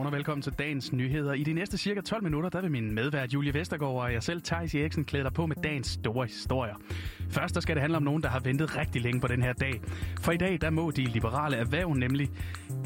[0.00, 1.32] Godmorgen og velkommen til dagens nyheder.
[1.32, 4.42] I de næste cirka 12 minutter, der vil min medvært Julie Vestergaard og jeg selv,
[4.42, 6.74] Thijs Eriksen, klæde dig på med dagens store historier.
[7.30, 9.52] Først der skal det handle om nogen, der har ventet rigtig længe på den her
[9.52, 9.80] dag.
[10.20, 12.30] For i dag, der må de liberale erhverv nemlig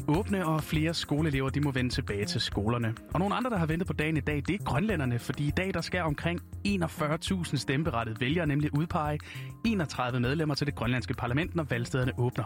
[0.07, 2.93] åbne, og flere skoleelever de må vende tilbage til skolerne.
[3.13, 5.51] Og nogle andre, der har ventet på dagen i dag, det er grønlænderne, fordi i
[5.57, 9.19] dag der skal omkring 41.000 stemmerettede vælgere nemlig udpege
[9.65, 12.43] 31 medlemmer til det grønlandske parlament, når valgstederne åbner.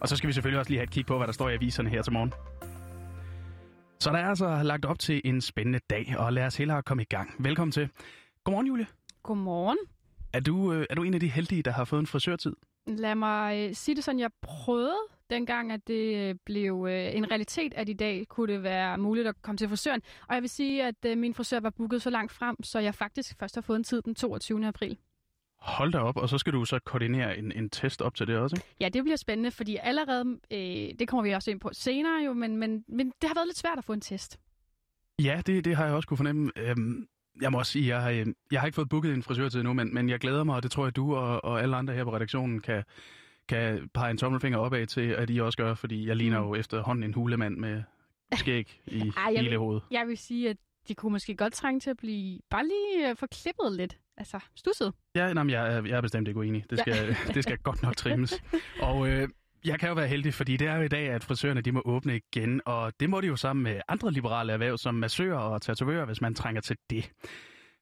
[0.00, 1.54] Og så skal vi selvfølgelig også lige have et kig på, hvad der står i
[1.54, 2.32] aviserne her til morgen.
[4.00, 7.02] Så der er altså lagt op til en spændende dag, og lad os hellere komme
[7.02, 7.34] i gang.
[7.38, 7.88] Velkommen til.
[8.44, 8.86] Godmorgen, Julie.
[9.22, 9.78] Godmorgen.
[10.32, 12.52] Er du, øh, er du en af de heldige, der har fået en frisørtid?
[12.86, 14.96] Lad mig øh, sige det sådan, jeg prøvede
[15.30, 19.28] dengang, at det øh, blev øh, en realitet, at i dag kunne det være muligt
[19.28, 20.02] at komme til frisøren.
[20.28, 22.94] Og jeg vil sige, at øh, min frisør var booket så langt frem, så jeg
[22.94, 24.66] faktisk først har fået en tid den 22.
[24.66, 24.98] april.
[25.60, 28.36] Hold da op, og så skal du så koordinere en, en test op til det
[28.36, 28.68] også, ikke?
[28.80, 32.32] Ja, det bliver spændende, fordi allerede, øh, det kommer vi også ind på senere jo,
[32.32, 34.40] men, men, men det har været lidt svært at få en test.
[35.22, 36.50] Ja, det, det har jeg også kunne fornemme.
[36.56, 37.08] Øhm,
[37.40, 39.72] jeg må også sige, jeg har, øh, jeg har ikke fået booket en frisørtid endnu,
[39.72, 42.04] men, men jeg glæder mig, og det tror jeg, du og, og alle andre her
[42.04, 42.84] på redaktionen kan,
[43.48, 47.04] kan pege en tommelfinger opad til, at I også gør, fordi jeg ligner jo efterhånden
[47.04, 47.82] en hulemand med
[48.36, 49.82] skæg i Ej, jeg hele vil, hovedet.
[49.90, 50.56] Jeg vil sige, at
[50.88, 53.98] de kunne måske godt trænge til at blive bare lige øh, forklippet lidt.
[54.18, 54.92] Altså, stusset.
[55.14, 56.64] Ja, nej, men jeg, er- jeg er bestemt ikke uenig.
[56.70, 57.32] Det skal, ja.
[57.34, 58.42] det skal godt nok trimmes.
[58.80, 59.28] Og øh,
[59.64, 61.82] jeg kan jo være heldig, fordi det er jo i dag, at frisørerne de må
[61.84, 65.62] åbne igen, og det må de jo sammen med andre liberale erhverv, som massører og
[65.62, 67.10] tatovører, hvis man trænger til det.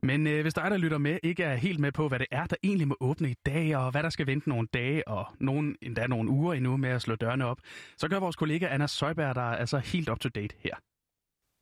[0.02, 2.46] Men øh, hvis dig, der lytter med, ikke er helt med på, hvad det er,
[2.46, 5.76] der egentlig må åbne i dag, og hvad der skal vente nogle dage, og nogen,
[5.82, 7.58] endda nogle uger endnu med at slå dørene op,
[7.98, 10.74] så gør vores kollega Anna Søjberg, der er altså helt up to date her.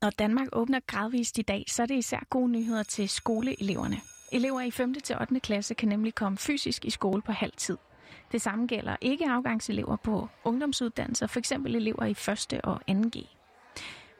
[0.02, 3.96] Når Danmark åbner gradvist i dag, så er det især gode nyheder til skoleeleverne.
[4.34, 4.94] Elever i 5.
[4.94, 5.40] til 8.
[5.40, 7.76] klasse kan nemlig komme fysisk i skole på halv tid.
[8.32, 11.52] Det samme gælder ikke afgangselever på ungdomsuddannelser, f.eks.
[11.52, 12.60] elever i 1.
[12.64, 13.26] og 2G.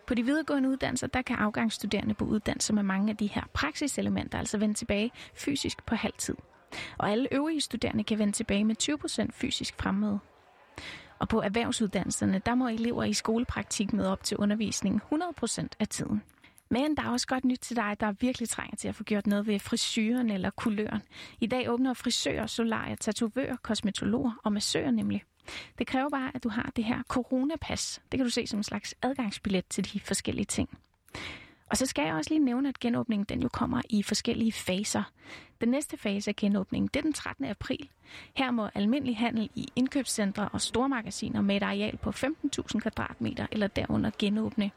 [0.06, 4.38] På de videregående uddannelser, der kan afgangsstuderende på uddannelser med mange af de her praksiselementer
[4.38, 6.36] altså vende tilbage fysisk på halv tid.
[6.98, 10.18] Og alle øvrige studerende kan vende tilbage med 20% fysisk fremmøde.
[11.18, 16.22] Og på erhvervsuddannelserne, der må elever i skolepraktik møde op til undervisningen 100% af tiden.
[16.70, 19.26] Men der er også godt nyt til dig, der virkelig trænger til at få gjort
[19.26, 21.02] noget ved frisyren eller kuløren.
[21.40, 25.22] I dag åbner frisører, solarier, tatovører, kosmetologer og massører nemlig.
[25.78, 28.02] Det kræver bare, at du har det her coronapas.
[28.12, 30.78] Det kan du se som en slags adgangsbillet til de forskellige ting.
[31.70, 35.02] Og så skal jeg også lige nævne, at genåbningen den jo kommer i forskellige faser.
[35.60, 37.44] Den næste fase af genåbningen, det er den 13.
[37.44, 37.88] april.
[38.34, 43.66] Her må almindelig handel i indkøbscentre og stormagasiner med et areal på 15.000 kvadratmeter eller
[43.66, 44.70] derunder genåbne.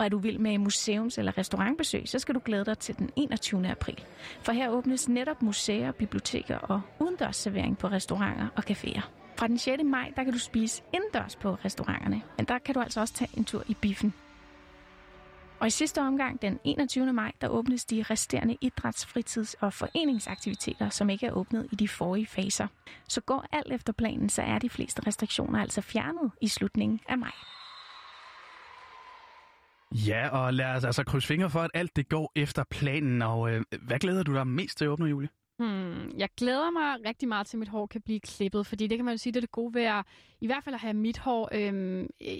[0.00, 3.10] Og er du vild med museums- eller restaurantbesøg, så skal du glæde dig til den
[3.16, 3.68] 21.
[3.68, 4.04] april.
[4.42, 9.00] For her åbnes netop museer, biblioteker og udendørsservering på restauranter og caféer.
[9.36, 9.82] Fra den 6.
[9.84, 13.30] maj, der kan du spise indendørs på restauranterne, men der kan du altså også tage
[13.36, 14.14] en tur i biffen.
[15.58, 17.12] Og i sidste omgang, den 21.
[17.12, 21.88] maj, der åbnes de resterende idræts-, fritids- og foreningsaktiviteter, som ikke er åbnet i de
[21.88, 22.66] forrige faser.
[23.08, 27.18] Så går alt efter planen, så er de fleste restriktioner altså fjernet i slutningen af
[27.18, 27.32] maj.
[29.94, 33.22] Ja, og lad os altså krydse fingre for, at alt det går efter planen.
[33.22, 35.28] Og øh, hvad glæder du dig mest til at åbne, Julie?
[35.58, 38.98] Hmm, jeg glæder mig rigtig meget til, at mit hår kan blive klippet, fordi det
[38.98, 40.04] kan man jo sige, det er det gode ved at,
[40.40, 41.48] i hvert fald at have mit hår.
[41.52, 42.36] Øhm, øh,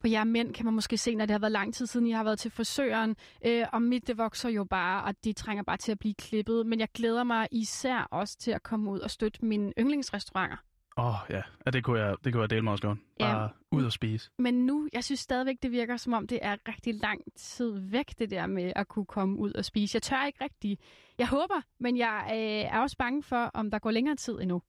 [0.00, 2.16] på jer mænd kan man måske se, når det har været lang tid siden, jeg
[2.16, 3.16] har været til frisøren,
[3.46, 6.66] øh, og mit det vokser jo bare, og det trænger bare til at blive klippet.
[6.66, 10.56] Men jeg glæder mig især også til at komme ud og støtte mine yndlingsrestauranter.
[10.98, 11.42] Åh, oh, ja.
[11.66, 11.70] ja.
[11.70, 12.98] Det kunne jeg, det kunne jeg dele mig også godt.
[13.20, 13.24] Ja.
[13.24, 14.30] Bare ud og spise.
[14.38, 18.18] Men nu, jeg synes stadigvæk, det virker som om, det er rigtig lang tid væk,
[18.18, 19.96] det der med at kunne komme ud og spise.
[19.96, 20.78] Jeg tør ikke rigtig.
[21.18, 24.62] Jeg håber, men jeg øh, er også bange for, om der går længere tid endnu.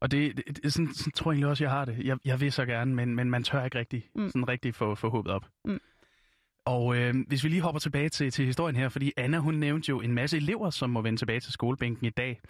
[0.00, 1.98] Og det, det, det sådan, sådan tror jeg egentlig også, jeg har det.
[2.04, 4.28] Jeg, jeg vil så gerne, men, men man tør ikke rigtig, mm.
[4.28, 5.46] sådan rigtig få, få håbet op.
[5.64, 5.80] Mm.
[6.64, 9.88] Og øh, hvis vi lige hopper tilbage til, til historien her, fordi Anna hun nævnte
[9.88, 12.40] jo en masse elever, som må vende tilbage til skolebænken i dag.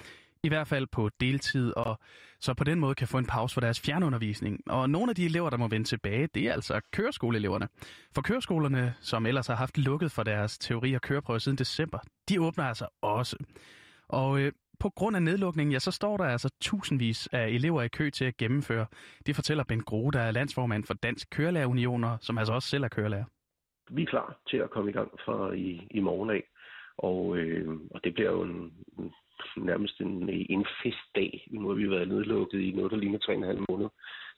[0.47, 1.99] I hvert fald på deltid, og
[2.41, 4.61] så på den måde kan få en pause for deres fjernundervisning.
[4.71, 7.69] Og nogle af de elever, der må vende tilbage, det er altså køreskoleeleverne.
[8.15, 11.99] For køreskolerne, som ellers har haft lukket for deres teori- og køreprøve siden december,
[12.29, 13.37] de åbner altså også.
[14.09, 17.89] Og øh, på grund af nedlukningen, ja, så står der altså tusindvis af elever i
[17.89, 18.87] kø til at gennemføre.
[19.27, 22.89] Det fortæller Ben Grohe, der er landsformand for Dansk Kørelærerunioner, som altså også selv er
[22.89, 23.25] kørelærer.
[23.91, 26.43] vi er klar til at komme i gang fra i, i morgen af.
[26.99, 29.13] Og, øh, og det bliver jo en, en,
[29.57, 31.49] nærmest en, en festdag.
[31.51, 33.89] Nu har vi været nedlukket i noget, der ligner 3,5 måneder.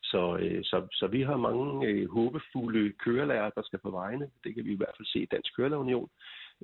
[0.02, 4.30] Så, øh, så, så vi har mange øh, håbefulde kørelærer, der skal på vejene.
[4.44, 6.08] Det kan vi i hvert fald se i Dansk Kørelærerunion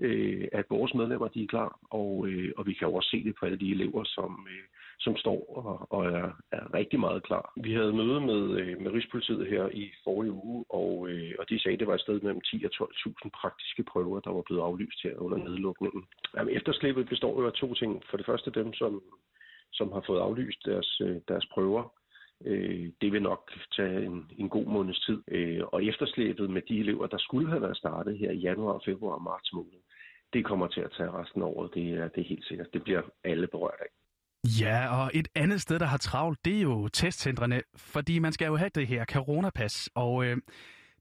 [0.00, 3.35] øh, at vores medlemmer de er klar, og, øh, og vi kan også se det
[3.41, 4.64] på alle de elever, som, øh,
[4.99, 7.52] som står og, og er, er rigtig meget klar.
[7.56, 11.58] Vi havde møde med, øh, med Rigspolitiet her i forrige uge, og, øh, og de
[11.62, 14.62] sagde, at det var et sted mellem 10 og 12.000 praktiske prøver, der var blevet
[14.62, 16.05] aflyst her under nedlukningen.
[16.37, 18.02] Jamen, efterslippet består jo af to ting.
[18.11, 19.02] For det første dem, som,
[19.73, 21.82] som har fået aflyst deres, øh, deres prøver,
[22.44, 25.23] Øh, det vil nok tage en, en god måneds tid.
[25.29, 29.14] Øh, og efterslæbet med de elever, der skulle have været startet her i januar, februar
[29.14, 29.81] og marts måned,
[30.32, 31.70] det kommer til at tage resten af året.
[31.75, 32.67] Det er, det er helt sikkert.
[32.73, 33.91] Det bliver alle berørt af.
[34.61, 38.46] Ja, og et andet sted, der har travlt, det er jo testcentrene, fordi man skal
[38.46, 40.37] jo have det her coronapas, og øh,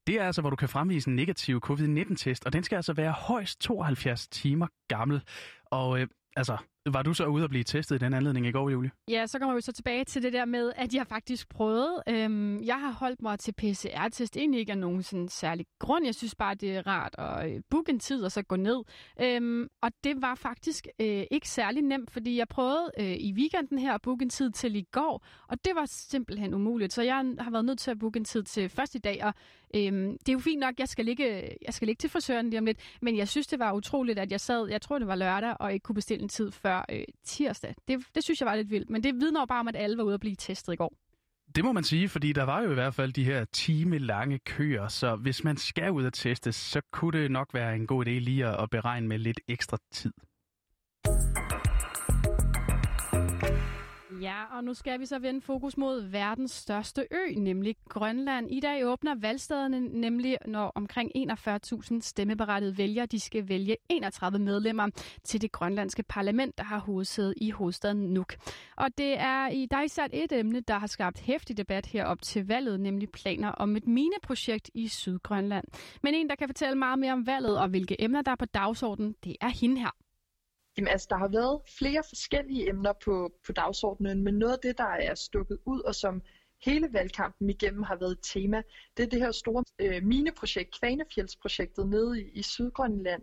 [0.06, 3.12] det er altså, hvor du kan fremvise en negativ covid-19-test, og den skal altså være
[3.12, 5.22] højst 72 timer gammel.
[5.64, 6.06] Og øh,
[6.36, 8.90] altså, var du så ude at blive testet i den anledning i går, Julie?
[9.08, 12.02] Ja, så kommer vi så tilbage til det der med, at jeg faktisk prøvede.
[12.08, 16.04] Øhm, jeg har holdt mig til PCR-test, egentlig ikke af nogen sådan særlig grund.
[16.04, 18.82] Jeg synes bare, det er rart at øh, booke en tid og så gå ned.
[19.20, 23.78] Øhm, og det var faktisk øh, ikke særlig nemt, fordi jeg prøvede øh, i weekenden
[23.78, 26.92] her at booke en tid til i går, og det var simpelthen umuligt.
[26.92, 29.34] Så jeg har været nødt til at booke en tid til først i dag, og
[29.74, 32.58] øhm, det er jo fint nok, jeg skal, ligge, jeg skal ligge til frisøren lige
[32.58, 35.14] om lidt, men jeg synes, det var utroligt, at jeg sad, jeg tror, det var
[35.14, 37.74] lørdag, og ikke kunne bestille en tid før før øh, tirsdag.
[37.88, 39.96] Det, det synes jeg var lidt vildt, men det vidner jo bare om, at alle
[39.96, 40.92] var ude at blive testet i går.
[41.54, 44.88] Det må man sige, fordi der var jo i hvert fald de her time-lange køer,
[44.88, 48.10] så hvis man skal ud og teste, så kunne det nok være en god idé
[48.10, 50.12] lige at beregne med lidt ekstra tid.
[54.20, 58.50] Ja, og nu skal vi så vende fokus mod verdens største ø, nemlig Grønland.
[58.50, 64.88] I dag åbner valgstederne nemlig, når omkring 41.000 stemmeberettigede vælgere, de skal vælge 31 medlemmer
[65.24, 68.34] til det grønlandske parlament, der har hovedsæde i hovedstaden Nuuk.
[68.76, 72.22] Og det er i der er især et emne, der har skabt hæftig debat herop
[72.22, 75.64] til valget, nemlig planer om et mineprojekt i Sydgrønland.
[76.02, 78.44] Men en, der kan fortælle meget mere om valget og hvilke emner, der er på
[78.44, 80.03] dagsordenen, det er hende her.
[80.76, 84.78] Jamen, altså, der har været flere forskellige emner på, på dagsordenen, men noget af det,
[84.78, 86.22] der er stukket ud, og som
[86.64, 88.62] hele valgkampen igennem har været et tema,
[88.96, 93.22] det er det her store øh, mineprojekt, Kvanefjeldsprojektet nede i, i Sydgrønland.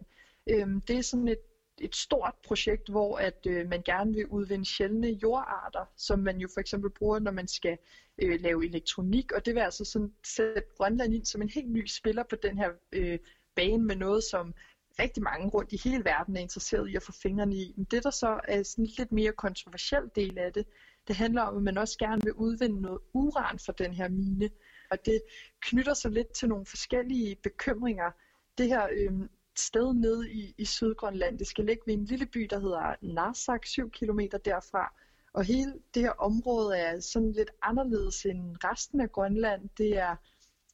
[0.50, 1.40] Øhm, det er sådan et,
[1.82, 6.48] et stort projekt, hvor at øh, man gerne vil udvinde sjældne jordarter, som man jo
[6.54, 7.78] for eksempel bruger, når man skal
[8.22, 11.86] øh, lave elektronik, og det vil altså sådan sætte Grønland ind som en helt ny
[11.88, 13.20] spiller på den her øh,
[13.56, 14.54] bane med noget, som
[15.00, 17.74] rigtig mange rundt i hele verden er interesseret i at få fingrene i.
[17.76, 20.66] Men det, der så er sådan en lidt mere kontroversiel del af det,
[21.08, 24.50] det handler om, at man også gerne vil udvinde noget uran fra den her mine.
[24.92, 25.22] Og det
[25.62, 28.12] knytter sig lidt til nogle forskellige bekymringer.
[28.58, 29.28] Det her øh,
[29.58, 33.66] sted nede i, i Sydgrønland, det skal ligge ved en lille by, der hedder Narsak,
[33.66, 34.94] 7 km derfra.
[35.34, 39.70] Og hele det her område er sådan lidt anderledes end resten af Grønland.
[39.78, 40.16] Det er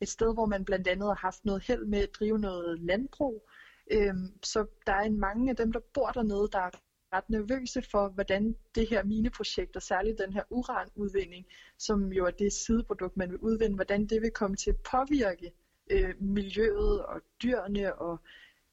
[0.01, 3.49] et sted, hvor man blandt andet har haft noget held med at drive noget landbrug.
[3.91, 6.69] Øhm, så der er en mange af dem, der bor dernede, der er
[7.13, 11.45] ret nervøse for, hvordan det her mineprojekt, og særligt den her uranudvinding,
[11.77, 15.51] som jo er det sideprodukt, man vil udvinde, hvordan det vil komme til at påvirke
[15.91, 18.19] øh, miljøet og dyrene og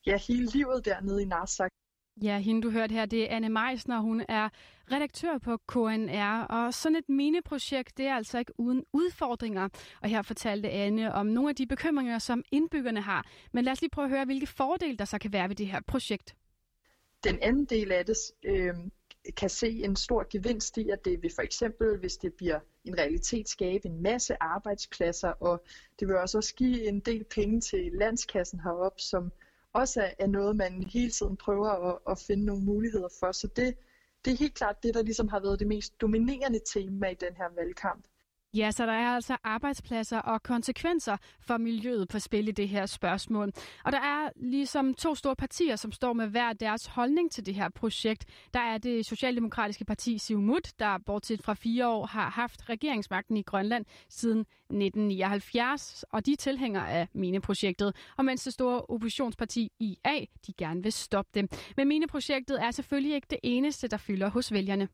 [0.06, 1.70] ja, hele livet dernede i Narsak.
[2.22, 4.00] Ja, hende du hørte her, det er Anne Meisner.
[4.00, 4.49] Hun er
[4.93, 9.69] redaktør på KNR, og sådan et mineprojekt, det er altså ikke uden udfordringer.
[10.02, 13.26] Og her fortalte Anne om nogle af de bekymringer, som indbyggerne har.
[13.52, 15.66] Men lad os lige prøve at høre, hvilke fordele der så kan være ved det
[15.66, 16.37] her projekt.
[17.25, 18.75] Den anden del af det øh,
[19.37, 22.99] kan se en stor gevinst i, at det vil for eksempel, hvis det bliver en
[22.99, 25.64] realitet, skabe en masse arbejdspladser, og
[26.00, 29.33] det vil også give en del penge til landskassen heroppe, som
[29.75, 33.33] også er noget, man hele tiden prøver at, at finde nogle muligheder for.
[33.33, 33.75] Så det,
[34.25, 37.37] det er helt klart det, der ligesom har været det mest dominerende tema i den
[37.37, 38.04] her valgkamp.
[38.54, 42.87] Ja, så der er altså arbejdspladser og konsekvenser for miljøet på spil i det her
[42.87, 43.52] spørgsmål.
[43.84, 47.54] Og der er ligesom to store partier, som står med hver deres holdning til det
[47.54, 48.25] her projekt.
[48.54, 53.42] Der er det Socialdemokratiske parti Siumut, der bortset fra fire år har haft regeringsmagten i
[53.42, 57.96] Grønland siden 1979, og de er tilhængere af mineprojektet.
[58.16, 61.73] Og mens det store oppositionsparti IA, de gerne vil stoppe det.
[61.76, 64.88] Men mineprojektet er selvfølgelig ikke det eneste, der fylder hos vælgerne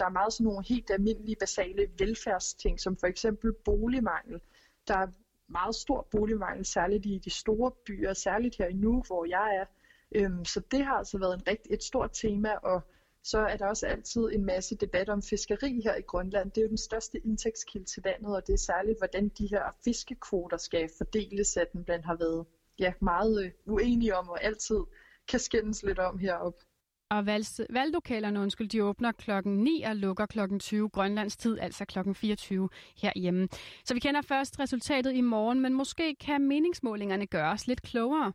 [0.00, 4.40] der er meget sådan nogle helt almindelige basale velfærdsting, som for eksempel boligmangel.
[4.88, 5.06] Der er
[5.48, 9.64] meget stor boligmangel, særligt i de store byer, særligt her i nu, hvor jeg er.
[10.14, 12.80] Øhm, så det har altså været en rigt, et stort tema, og
[13.22, 16.50] så er der også altid en masse debat om fiskeri her i Grønland.
[16.50, 19.62] Det er jo den største indtægtskilde til landet, og det er særligt, hvordan de her
[19.84, 22.46] fiskekvoter skal fordeles, at den blandt har været
[22.78, 24.80] ja, meget øh, uenige om, og altid
[25.28, 26.64] kan skændes lidt om heroppe.
[27.10, 31.84] Og valg- valglokalerne, undskyld, de åbner klokken 9 og lukker klokken 20 Grønlands tid, altså
[31.84, 33.48] klokken 24 herhjemme.
[33.84, 38.32] Så vi kender først resultatet i morgen, men måske kan meningsmålingerne gøre os lidt klogere.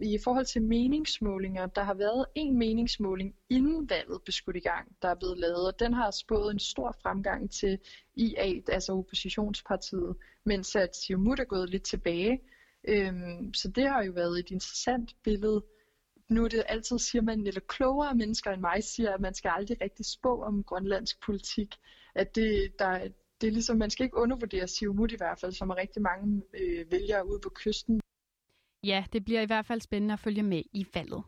[0.00, 4.96] i forhold til meningsmålinger, der har været en meningsmåling inden valget blev skudt i gang,
[5.02, 7.78] der er blevet lavet, og den har spået en stor fremgang til
[8.16, 12.40] IA, altså oppositionspartiet, mens at Siumut er gået lidt tilbage.
[12.88, 15.62] Øhm, så det har jo været et interessant billede.
[16.28, 19.50] Nu er det altid, siger man, eller klogere mennesker end mig siger, at man skal
[19.54, 21.74] aldrig rigtig spå om grønlandsk politik.
[22.14, 23.08] At det, der,
[23.40, 26.42] det er ligesom, man skal ikke undervurdere Siumut i hvert fald, som er rigtig mange
[26.54, 28.00] øh, vælgere ude på kysten.
[28.84, 31.22] Ja, det bliver i hvert fald spændende at følge med i valget.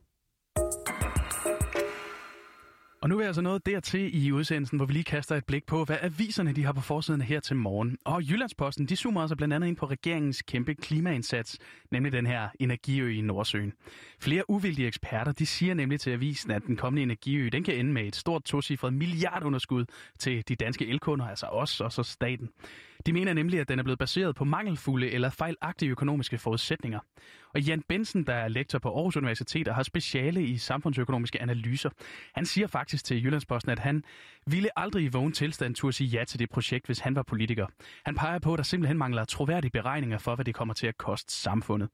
[3.02, 5.66] Og nu er jeg altså noget dertil i udsendelsen, hvor vi lige kaster et blik
[5.66, 7.98] på, hvad aviserne de har på forsiden her til morgen.
[8.04, 11.58] Og Jyllandsposten, de zoomer altså blandt andet ind på regeringens kæmpe klimaindsats,
[11.90, 13.72] nemlig den her energiø i Nordsøen.
[14.20, 17.92] Flere uvildige eksperter, de siger nemlig til avisen, at den kommende energiø, den kan ende
[17.92, 19.84] med et stort tocifret milliardunderskud
[20.18, 22.48] til de danske elkunder, altså os og så staten.
[23.06, 27.00] De mener nemlig, at den er blevet baseret på mangelfulde eller fejlagtige økonomiske forudsætninger.
[27.54, 31.90] Og Jan Bensen, der er lektor på Aarhus Universitet og har speciale i samfundsøkonomiske analyser,
[32.34, 34.04] han siger faktisk til Jyllandsposten, at han
[34.46, 37.66] ville aldrig i vågen tilstand turde sige ja til det projekt, hvis han var politiker.
[38.04, 40.98] Han peger på, at der simpelthen mangler troværdige beregninger for, hvad det kommer til at
[40.98, 41.88] koste samfundet.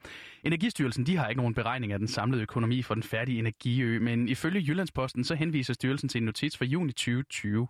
[0.45, 4.29] Energistyrelsen de har ikke nogen beregning af den samlede økonomi for den færdige energiø, men
[4.29, 7.69] ifølge Jyllandsposten så henviser styrelsen til en notits fra juni 2020.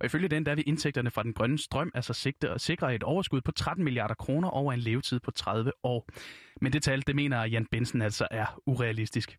[0.00, 3.02] Og ifølge den, der vil indtægterne fra den grønne strøm altså sigte og sikre et
[3.02, 6.08] overskud på 13 milliarder kroner over en levetid på 30 år.
[6.60, 9.36] Men det tal, det mener Jan Bensen altså er urealistisk.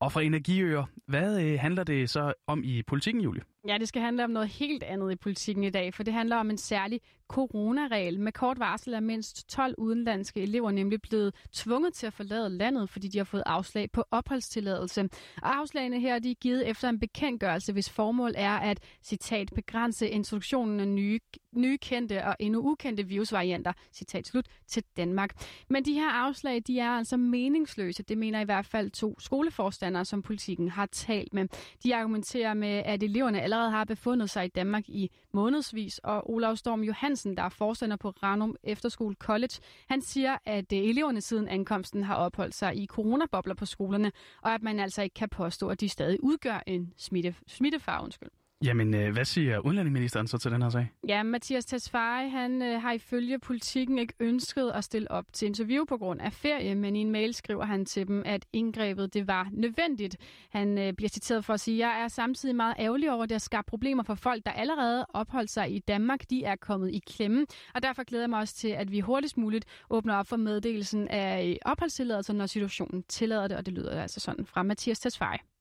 [0.00, 3.42] Og fra energiøer, hvad øh, handler det så om i politikken, Julie?
[3.68, 6.36] Ja, det skal handle om noget helt andet i politikken i dag, for det handler
[6.36, 8.20] om en særlig coronaregel.
[8.20, 12.90] Med kort varsel er mindst 12 udenlandske elever nemlig blevet tvunget til at forlade landet,
[12.90, 15.08] fordi de har fået afslag på opholdstilladelse.
[15.42, 20.08] Og afslagene her de er givet efter en bekendtgørelse, hvis formål er at, citat, begrænse
[20.08, 21.20] introduktionen af nye,
[21.56, 25.30] nye kendte og endnu ukendte virusvarianter, citat slut, til Danmark.
[25.68, 28.02] Men de her afslag, de er altså meningsløse.
[28.02, 31.48] Det mener i hvert fald to skoleforstandere, som politikken har talt med.
[31.84, 36.56] De argumenterer med, at eleverne allerede har befundet sig i Danmark i månedsvis, og Olav
[36.56, 39.54] Storm Johansen, der er forstander på Ranum Efterskole College,
[39.88, 44.54] han siger, at øh, eleverne siden ankomsten har opholdt sig i coronabobler på skolerne, og
[44.54, 48.02] at man altså ikke kan påstå, at de stadig udgør en smitte, smittefar.
[48.02, 48.41] Undskyld.
[48.64, 50.88] Jamen, øh, hvad siger udlændingeministeren så til den her sag?
[51.08, 55.84] Ja, Mathias Tesfaye, han øh, har ifølge politikken ikke ønsket at stille op til interview
[55.84, 59.26] på grund af ferie, men i en mail skriver han til dem, at indgrebet det
[59.26, 60.16] var nødvendigt.
[60.50, 63.34] Han øh, bliver citeret for at sige, jeg er samtidig meget ærgerlig over, at det
[63.34, 66.30] har skabt problemer for folk, der allerede opholdt sig i Danmark.
[66.30, 69.36] De er kommet i klemme, og derfor glæder jeg mig også til, at vi hurtigst
[69.36, 74.02] muligt åbner op for meddelelsen af øh, opholdstilladelser, når situationen tillader det, og det lyder
[74.02, 75.51] altså sådan fra Mathias Tesfaye.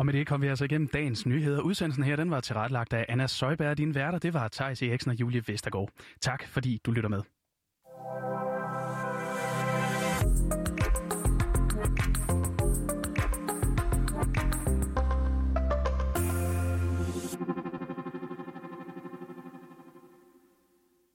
[0.00, 1.60] Og med det kom vi altså igennem dagens nyheder.
[1.60, 3.78] Udsendelsen her, den var tilrettelagt af Anna Søjberg.
[3.78, 5.90] Din værter, det var Thijs Eriksen og Julie Vestergaard.
[6.20, 7.22] Tak fordi du lytter med.